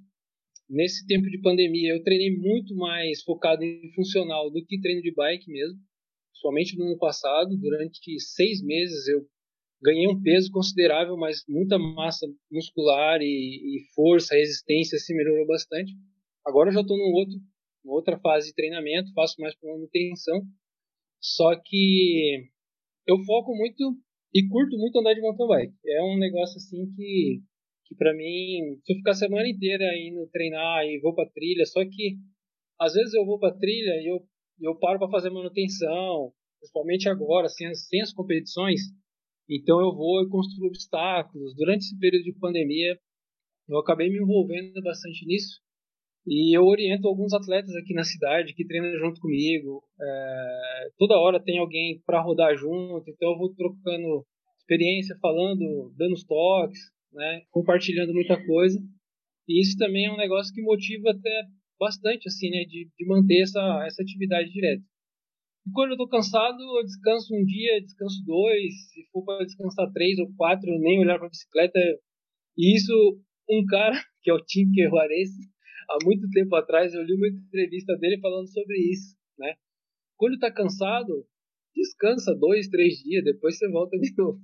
[0.69, 5.13] Nesse tempo de pandemia, eu treinei muito mais focado em funcional do que treino de
[5.13, 5.79] bike mesmo.
[6.33, 9.27] Somente no ano passado, durante seis meses, eu
[9.81, 15.93] ganhei um peso considerável, mas muita massa muscular e, e força, resistência se melhorou bastante.
[16.43, 17.35] Agora eu já estou num outro,
[17.85, 20.41] outra fase de treinamento, faço mais por manutenção.
[21.21, 22.49] Só que
[23.05, 23.95] eu foco muito
[24.35, 25.73] e curto muito andar de mountain bike.
[25.87, 27.41] É um negócio assim que
[27.87, 31.65] que para mim, se eu ficar a semana inteira indo treinar e vou para trilha,
[31.67, 32.17] só que
[32.79, 34.19] às vezes eu vou para trilha e eu,
[34.61, 38.81] eu paro para fazer manutenção, principalmente agora, sem sem as competições,
[39.49, 41.55] Então eu vou e construo obstáculos.
[41.55, 42.99] Durante esse período de pandemia,
[43.69, 45.61] eu acabei me envolvendo bastante nisso.
[46.27, 49.83] E eu oriento alguns atletas aqui na cidade que treinam junto comigo.
[50.01, 54.25] É, toda hora tem alguém para rodar junto, então eu vou trocando
[54.57, 56.79] experiência, falando, dando os toques,
[57.13, 58.79] né, compartilhando muita coisa.
[59.47, 61.43] E isso também é um negócio que motiva até
[61.79, 64.83] bastante, assim, né, de, de manter essa, essa atividade direta.
[65.67, 69.91] E quando eu tô cansado, eu descanso um dia, descanso dois, se for para descansar
[69.93, 71.79] três ou quatro, nem olhar para bicicleta.
[72.57, 72.93] E isso,
[73.49, 75.29] um cara, que é o Tim Juarez,
[75.89, 79.55] há muito tempo atrás, eu li uma entrevista dele falando sobre isso, né?
[80.17, 81.25] Quando tá cansado,
[81.75, 84.39] descansa dois, três dias, depois você volta de novo.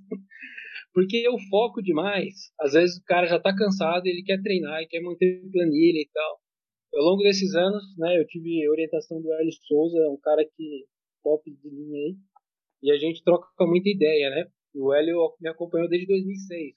[0.92, 2.52] Porque eu foco demais.
[2.60, 6.08] Às vezes o cara já tá cansado, ele quer treinar, e quer manter planilha e
[6.12, 6.38] tal.
[6.94, 10.84] Ao longo desses anos, né, eu tive orientação do Hélio Souza, um cara que
[11.22, 12.16] top de linha aí,
[12.82, 14.44] e a gente troca muita ideia, né?
[14.74, 16.74] O Hélio me acompanhou desde 2006.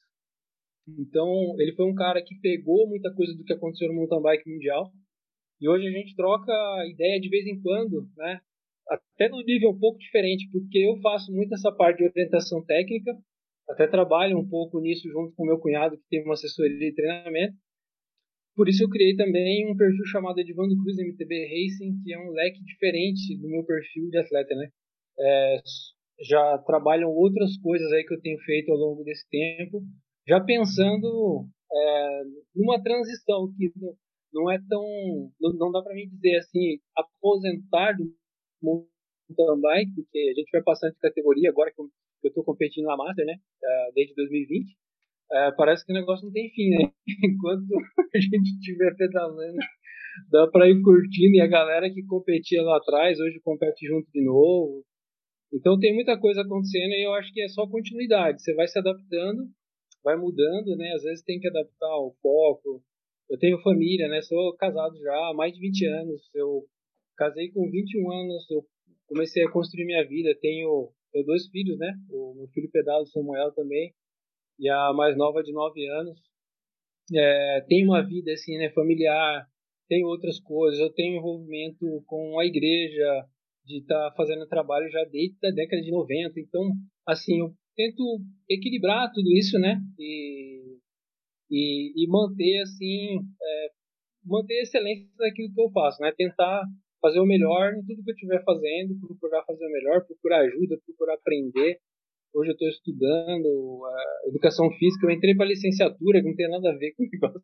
[0.87, 4.49] Então, ele foi um cara que pegou muita coisa do que aconteceu no mountain bike
[4.49, 4.91] mundial.
[5.59, 6.51] E hoje a gente troca
[6.87, 8.39] ideia de vez em quando, né?
[8.87, 13.17] Até no nível um pouco diferente, porque eu faço muito essa parte de orientação técnica,
[13.67, 17.55] até trabalho um pouco nisso junto com meu cunhado, que tem uma assessoria de treinamento.
[18.55, 22.31] Por isso eu criei também um perfil chamado Edvando Cruz MTB Racing, que é um
[22.31, 24.69] leque diferente do meu perfil de atleta, né?
[25.19, 25.61] É,
[26.21, 29.81] já trabalham outras coisas aí que eu tenho feito ao longo desse tempo,
[30.27, 32.23] já pensando é,
[32.55, 33.71] numa transição que
[34.33, 34.83] não é tão,
[35.39, 38.13] não, não dá para mim dizer assim, aposentar do
[38.61, 41.89] mountain bike, porque a gente vai passando de categoria agora que eu
[42.23, 44.75] estou competindo na Master, né, é, desde 2020
[45.31, 46.91] é, parece que o negócio não tem fim, né?
[47.23, 47.65] Enquanto
[48.13, 49.57] a gente estiver pedalando,
[50.31, 54.23] dá para ir curtindo e a galera que competia lá atrás hoje compete junto de
[54.23, 54.83] novo.
[55.53, 58.41] Então tem muita coisa acontecendo e eu acho que é só continuidade.
[58.41, 59.43] Você vai se adaptando,
[60.05, 60.93] vai mudando, né?
[60.93, 62.81] Às vezes tem que adaptar o foco.
[63.27, 64.21] Eu tenho família, né?
[64.21, 66.29] Sou casado já há mais de 20 anos.
[66.33, 66.63] Eu
[67.17, 68.63] casei com 21 anos, eu
[69.07, 70.37] comecei a construir minha vida.
[70.39, 71.91] Tenho, tenho dois filhos, né?
[72.09, 73.93] O meu filho pedalo, Samuel também
[74.59, 76.19] e a mais nova de 9 anos.
[77.13, 79.47] É, tem uma vida assim, né, familiar,
[79.87, 80.79] tem outras coisas.
[80.79, 83.25] Eu tenho envolvimento com a igreja,
[83.65, 86.39] de estar tá fazendo trabalho já desde a década de 90.
[86.39, 86.71] Então,
[87.05, 89.79] assim, eu tento equilibrar tudo isso, né?
[89.99, 90.77] E,
[91.49, 93.67] e, e manter, assim, é,
[94.23, 96.11] manter a excelência daquilo que eu faço, né?
[96.17, 96.63] Tentar
[97.01, 100.81] fazer o melhor em tudo que eu estiver fazendo, procurar fazer o melhor, procurar ajuda,
[100.85, 101.79] procurar aprender,
[102.35, 105.07] Hoje eu estou estudando uh, educação física.
[105.07, 107.41] Eu entrei para licenciatura, que não tem nada a ver com o negócio.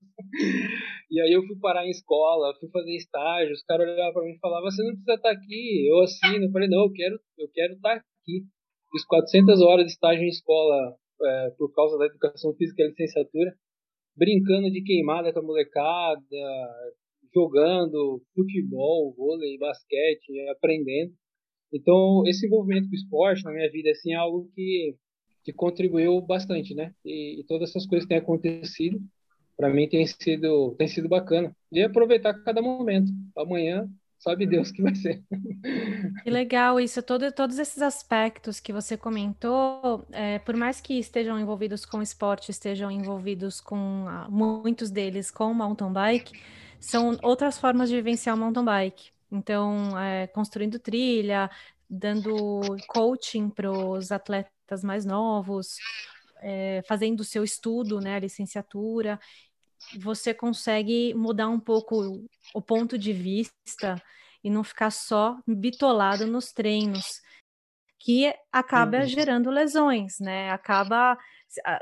[1.09, 3.53] E aí eu fui parar em escola, fui fazer estágio.
[3.53, 5.87] Os caras olhavam para mim e falavam: Você não precisa estar tá aqui.
[5.87, 6.43] Eu assino.
[6.43, 8.43] Eu falei: Não, eu quero, eu quero estar tá aqui.
[8.91, 13.55] Fiz 400 horas de estágio em escola é, por causa da educação física e licenciatura,
[14.15, 16.21] brincando de queimada com a molecada,
[17.33, 21.13] jogando futebol, vôlei, basquete, aprendendo.
[21.73, 24.95] Então, esse envolvimento com o esporte na minha vida assim, é algo que,
[25.43, 26.93] que contribuiu bastante, né?
[27.05, 28.99] E, e todas essas coisas que têm acontecido,
[29.55, 31.55] para mim tem sido, tem sido bacana.
[31.71, 33.11] E aproveitar cada momento.
[33.37, 33.89] Amanhã,
[34.21, 35.23] sabe Deus que vai ser.
[36.23, 41.39] Que legal isso, todo, todos esses aspectos que você comentou, é, por mais que estejam
[41.39, 46.39] envolvidos com esporte, estejam envolvidos com ah, muitos deles com mountain bike,
[46.79, 49.09] são outras formas de vivenciar o mountain bike.
[49.31, 51.49] Então, é, construindo trilha,
[51.89, 55.77] dando coaching para os atletas mais novos,
[56.41, 59.19] é, fazendo o seu estudo, né, a licenciatura,
[59.99, 64.01] você consegue mudar um pouco o ponto de vista
[64.43, 67.21] e não ficar só bitolado nos treinos,
[67.99, 69.07] que acaba uhum.
[69.07, 70.49] gerando lesões, né?
[70.49, 71.17] Acaba,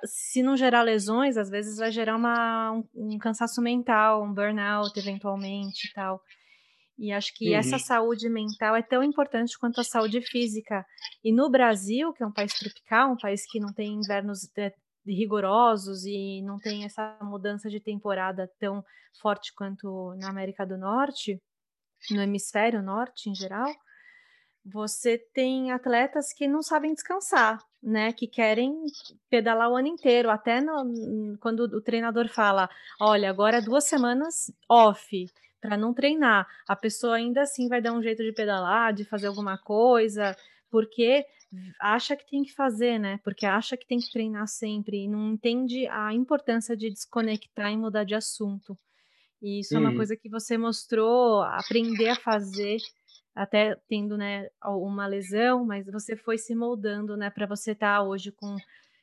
[0.04, 4.98] se não gerar lesões, às vezes vai gerar uma, um, um cansaço mental, um burnout
[5.00, 6.22] eventualmente e tal.
[6.98, 7.56] E acho que uhum.
[7.56, 10.86] essa saúde mental é tão importante quanto a saúde física.
[11.24, 14.74] E no Brasil, que é um país tropical, um país que não tem invernos é,
[15.06, 18.84] rigorosos e não tem essa mudança de temporada tão
[19.22, 21.42] forte quanto na América do Norte,
[22.12, 23.70] no hemisfério norte em geral,
[24.66, 28.14] você tem atletas que não sabem descansar, né?
[28.14, 28.76] Que querem
[29.30, 34.52] pedalar o ano inteiro, até no, quando o treinador fala: olha, agora é duas semanas
[34.70, 35.26] off
[35.62, 36.48] para não treinar.
[36.68, 40.36] A pessoa ainda assim vai dar um jeito de pedalar, de fazer alguma coisa,
[40.70, 41.26] porque
[41.80, 43.20] acha que tem que fazer, né?
[43.24, 47.78] Porque acha que tem que treinar sempre e não entende a importância de desconectar e
[47.78, 48.78] mudar de assunto.
[49.42, 49.86] E isso uhum.
[49.86, 52.78] é uma coisa que você mostrou, aprender a fazer,
[53.34, 58.04] até tendo, né, uma lesão, mas você foi se moldando, né, para você estar tá
[58.04, 58.56] hoje com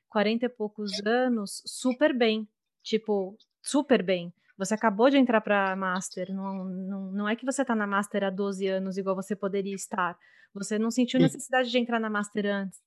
[0.09, 2.47] 40 e poucos anos super bem.
[2.83, 4.33] Tipo, super bem.
[4.59, 8.25] Você acabou de entrar para Master, não, não, não é que você está na Master
[8.25, 10.17] há 12 anos, igual você poderia estar.
[10.55, 12.81] Você não sentiu necessidade de entrar na Master antes.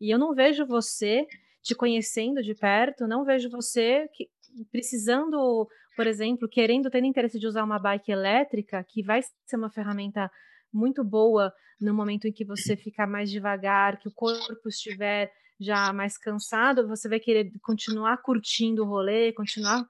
[0.00, 1.26] E eu não vejo você
[1.62, 4.28] te conhecendo de perto, não vejo você que,
[4.70, 9.70] precisando, por exemplo, querendo, tendo interesse de usar uma bike elétrica, que vai ser uma
[9.70, 10.30] ferramenta
[10.72, 15.92] muito boa no momento em que você ficar mais devagar, que o corpo estiver já
[15.92, 19.86] mais cansado, você vai querer continuar curtindo o rolê, continuar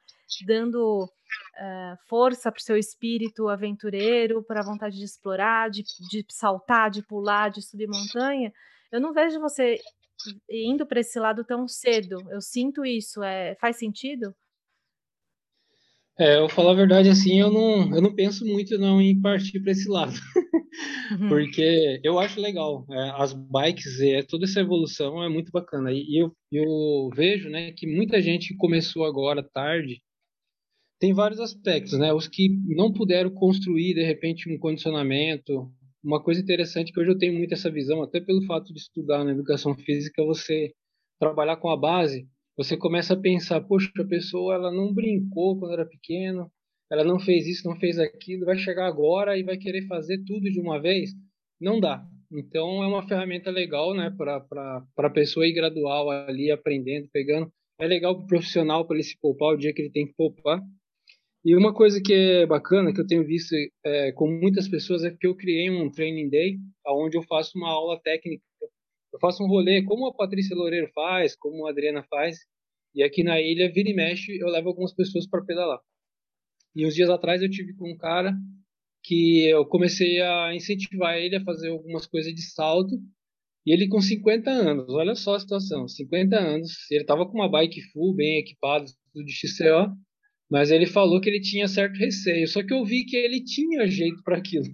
[0.46, 6.24] dando uh, força para o seu espírito aventureiro, para a vontade de explorar, de, de
[6.30, 8.52] saltar, de pular, de subir montanha.
[8.90, 9.78] Eu não vejo você
[10.48, 12.18] indo para esse lado tão cedo.
[12.30, 13.22] Eu sinto isso.
[13.22, 14.34] É, faz sentido?
[16.18, 19.58] É, eu falar a verdade assim, eu não, eu não penso muito não em partir
[19.58, 20.14] para esse lado,
[21.10, 21.26] uhum.
[21.28, 25.90] porque eu acho legal é, as bikes e é, toda essa evolução é muito bacana
[25.92, 30.00] e eu, eu vejo, né, que muita gente começou agora tarde.
[31.04, 32.14] Tem vários aspectos, né?
[32.14, 35.70] Os que não puderam construir de repente um condicionamento,
[36.02, 39.22] uma coisa interessante que hoje eu tenho muito essa visão, até pelo fato de estudar
[39.22, 40.72] na educação física, você
[41.20, 45.74] trabalhar com a base você começa a pensar, poxa, a pessoa ela não brincou quando
[45.74, 46.50] era pequeno,
[46.90, 50.50] ela não fez isso, não fez aquilo, vai chegar agora e vai querer fazer tudo
[50.50, 51.10] de uma vez?
[51.60, 52.02] Não dá.
[52.32, 57.52] Então é uma ferramenta legal, né, para a pessoa ir gradual ali, aprendendo, pegando.
[57.78, 60.14] É legal para o profissional para ele se poupar o dia que ele tem que
[60.14, 60.62] poupar.
[61.44, 63.54] E uma coisa que é bacana, que eu tenho visto
[63.84, 67.68] é, com muitas pessoas, é que eu criei um training day, onde eu faço uma
[67.68, 68.42] aula técnica
[69.14, 72.36] eu faço um rolê como a Patrícia Loureiro faz, como a Adriana faz,
[72.92, 75.78] e aqui na ilha, vira e mexe, eu levo algumas pessoas para pedalar.
[76.74, 78.36] E uns dias atrás eu tive com um cara
[79.04, 83.00] que eu comecei a incentivar ele a fazer algumas coisas de salto,
[83.64, 87.48] e ele com 50 anos, olha só a situação, 50 anos, ele estava com uma
[87.48, 89.96] bike full, bem equipado, tudo de XCO,
[90.50, 93.86] mas ele falou que ele tinha certo receio, só que eu vi que ele tinha
[93.86, 94.66] jeito para aquilo.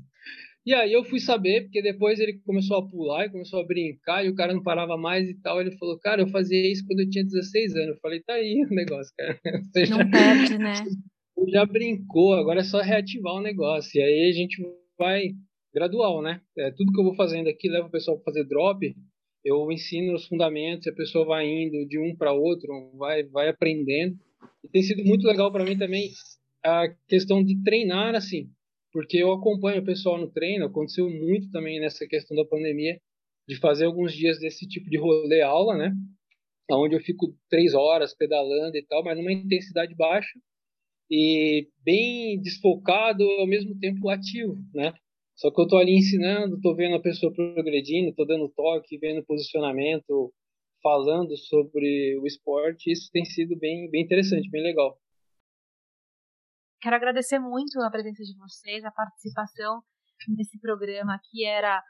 [0.64, 4.24] E aí eu fui saber, porque depois ele começou a pular e começou a brincar,
[4.24, 5.60] e o cara não parava mais e tal.
[5.60, 7.88] Ele falou, cara, eu fazia isso quando eu tinha 16 anos.
[7.88, 9.40] Eu falei, tá aí o negócio, cara.
[9.72, 10.74] Você não já, perde, né?
[11.48, 13.98] Já brincou, agora é só reativar o negócio.
[13.98, 14.62] E aí a gente
[14.98, 15.30] vai
[15.72, 16.42] gradual, né?
[16.58, 18.94] É, tudo que eu vou fazendo aqui, leva o pessoal para fazer drop,
[19.42, 24.18] eu ensino os fundamentos, a pessoa vai indo de um para outro, vai, vai aprendendo.
[24.64, 26.10] E tem sido muito legal para mim também
[26.64, 28.50] a questão de treinar assim
[28.92, 33.00] porque eu acompanho o pessoal no treino, aconteceu muito também nessa questão da pandemia,
[33.48, 35.92] de fazer alguns dias desse tipo de rolê aula, né?
[36.70, 40.38] Onde eu fico três horas pedalando e tal, mas numa intensidade baixa
[41.10, 44.92] e bem desfocado ao mesmo tempo ativo, né?
[45.34, 49.24] Só que eu tô ali ensinando, tô vendo a pessoa progredindo, tô dando toque, vendo
[49.24, 50.32] posicionamento,
[50.82, 54.98] falando sobre o esporte, isso tem sido bem, bem interessante, bem legal.
[56.80, 59.82] Quero agradecer muito a presença de vocês, a participação
[60.28, 61.82] nesse programa, que era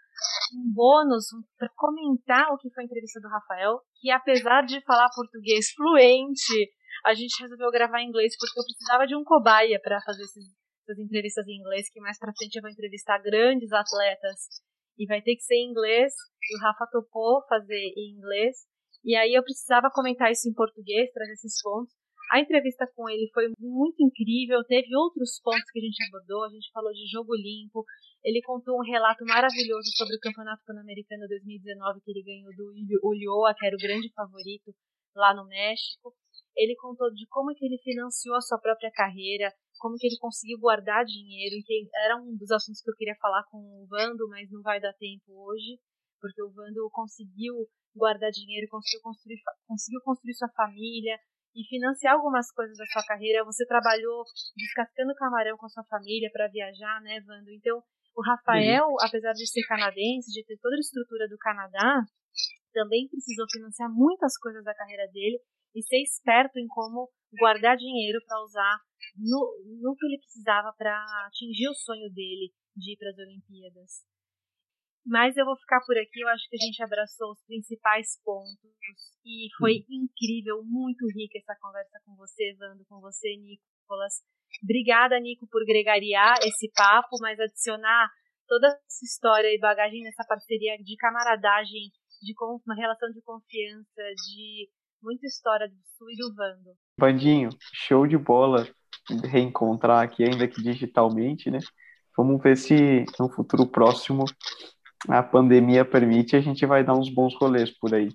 [0.54, 1.26] um bônus
[1.56, 6.72] para comentar o que foi a entrevista do Rafael, que apesar de falar português fluente,
[7.06, 10.44] a gente resolveu gravar em inglês porque eu precisava de um cobaia para fazer esses,
[10.82, 14.60] essas entrevistas em inglês, que mais para frente eu vou entrevistar grandes atletas
[14.98, 18.66] e vai ter que ser em inglês, e o Rafa topou fazer em inglês,
[19.04, 21.94] e aí eu precisava comentar isso em português, trazer esses pontos,
[22.30, 26.48] a entrevista com ele foi muito incrível, teve outros pontos que a gente abordou, a
[26.48, 27.84] gente falou de jogo limpo,
[28.22, 32.70] ele contou um relato maravilhoso sobre o Campeonato Pan-Americano 2019 que ele ganhou do
[33.02, 34.72] Ulloa, que era o grande favorito
[35.16, 36.14] lá no México.
[36.56, 40.58] Ele contou de como que ele financiou a sua própria carreira, como que ele conseguiu
[40.60, 44.50] guardar dinheiro, que era um dos assuntos que eu queria falar com o Vando, mas
[44.50, 45.80] não vai dar tempo hoje,
[46.20, 47.54] porque o Vando conseguiu
[47.94, 51.18] guardar dinheiro, conseguiu construir, conseguiu construir sua família,
[51.54, 53.44] e financiar algumas coisas da sua carreira.
[53.44, 54.24] Você trabalhou
[54.56, 57.50] descascando camarão com a sua família para viajar, né, Vando?
[57.50, 57.82] Então,
[58.16, 58.96] o Rafael, uhum.
[59.02, 62.02] apesar de ser canadense, de ter toda a estrutura do Canadá,
[62.72, 65.40] também precisou financiar muitas coisas da carreira dele
[65.74, 67.08] e ser esperto em como
[67.38, 68.78] guardar dinheiro para usar
[69.16, 69.40] no,
[69.82, 70.94] no que ele precisava para
[71.26, 74.04] atingir o sonho dele de ir para as Olimpíadas.
[75.06, 76.20] Mas eu vou ficar por aqui.
[76.20, 78.70] Eu acho que a gente abraçou os principais pontos
[79.24, 80.04] e foi uhum.
[80.04, 84.22] incrível, muito rica essa conversa com você, Vando, com você, Nicolas.
[84.62, 88.10] Obrigada, Nico, por gregariar esse papo, mas adicionar
[88.48, 91.90] toda essa história e bagagem nessa parceria de camaradagem,
[92.20, 92.34] de
[92.66, 94.68] uma relação de confiança, de
[95.02, 96.76] muita história do Sul e do Vando.
[96.98, 98.66] Bandinho, show de bola
[99.24, 101.58] reencontrar aqui, ainda que digitalmente, né?
[102.16, 104.24] Vamos ver se no futuro próximo
[105.08, 108.10] a pandemia permite, a gente vai dar uns bons rolês por aí.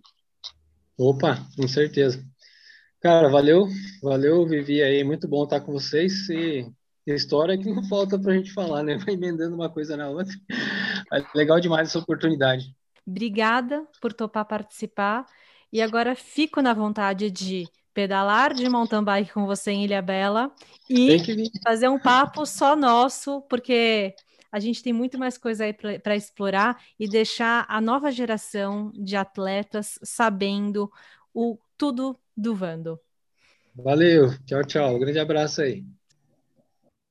[0.97, 2.23] Opa, com certeza.
[3.01, 3.67] Cara, valeu,
[4.01, 6.65] valeu, Vivi aí, muito bom estar com vocês e
[7.05, 8.97] história que não falta para a gente falar, né?
[8.97, 10.33] Vai emendando uma coisa na outra.
[11.35, 12.73] Legal demais essa oportunidade.
[13.05, 15.25] Obrigada por topar participar
[15.71, 20.51] e agora fico na vontade de pedalar de mountain bike com você em Ilha Bela
[20.89, 21.23] e
[21.63, 24.15] fazer um papo só nosso, porque
[24.55, 29.17] a gente tem muito mais coisa aí para explorar e deixar a nova geração de
[29.17, 30.89] atletas sabendo
[31.33, 32.97] o tudo do Vando.
[33.75, 34.95] Valeu, tchau, tchau.
[34.95, 35.83] Um grande abraço aí.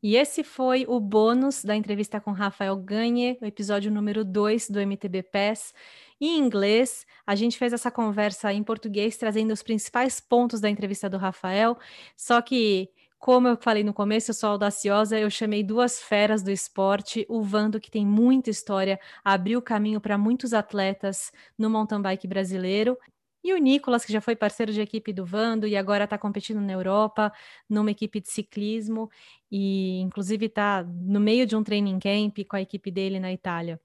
[0.03, 4.81] E esse foi o bônus da entrevista com Rafael Ganhe, o episódio número 2 do
[4.81, 5.75] MTB PES.
[6.19, 11.11] Em inglês, a gente fez essa conversa em português, trazendo os principais pontos da entrevista
[11.11, 11.77] do Rafael.
[12.17, 12.89] Só que,
[13.25, 17.25] como eu falei no começo, eu sou audaciosa, eu chamei duas feras do esporte.
[17.27, 22.99] O Vando, que tem muita história, abriu caminho para muitos atletas no mountain bike brasileiro.
[23.43, 26.61] E o Nicolas, que já foi parceiro de equipe do Vando e agora está competindo
[26.61, 27.33] na Europa,
[27.67, 29.11] numa equipe de ciclismo,
[29.51, 33.81] e inclusive está no meio de um training camp com a equipe dele na Itália.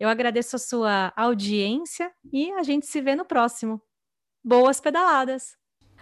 [0.00, 3.82] Eu agradeço a sua audiência e a gente se vê no próximo.
[4.42, 5.57] Boas pedaladas!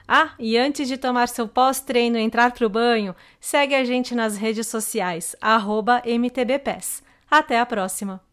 [0.08, 4.14] Ah, e antes de tomar seu pós-treino e entrar para o banho, segue a gente
[4.14, 5.34] nas redes sociais,
[6.04, 7.02] MTBPES.
[7.30, 8.25] Até a próxima!